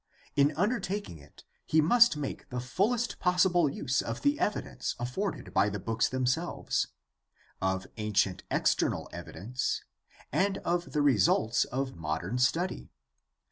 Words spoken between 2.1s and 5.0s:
make the fullest possible use of the evidence